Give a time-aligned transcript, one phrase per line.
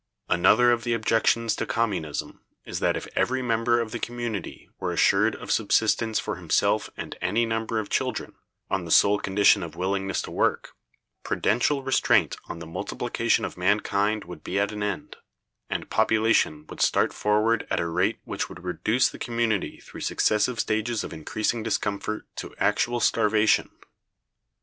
[0.29, 4.91] Another of the objections to Communism is that if every member of the community were
[4.91, 8.33] assured of subsistence for himself and any number of children,
[8.67, 10.73] on the sole condition of willingness to work,
[11.23, 15.17] prudential restraint on the multiplication of mankind would be at an end,
[15.69, 20.59] and population would start forward at a rate which would reduce the community through successive
[20.59, 23.69] stages of increasing discomfort to actual starvation.